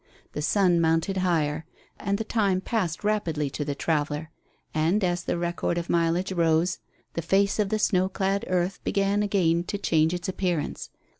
The 0.33 0.41
sun 0.41 0.81
mounted 0.81 1.17
higher, 1.17 1.63
and 1.99 2.17
the 2.17 2.23
time 2.23 2.59
passed 2.59 3.03
rapidly 3.03 3.51
to 3.51 3.63
the 3.63 3.75
traveller. 3.75 4.31
And, 4.73 5.03
as 5.03 5.21
the 5.23 5.37
record 5.37 5.77
of 5.77 5.91
mileage 5.91 6.31
rose, 6.31 6.79
the 7.13 7.21
face 7.21 7.59
of 7.59 7.69
the 7.69 7.77
snow 7.77 8.09
clad 8.09 8.43
earth 8.47 8.83
began 8.83 9.21
again 9.21 9.63
to 9.65 9.77
change 9.77 10.15
its 10.15 10.27
appearance. 10.27 10.89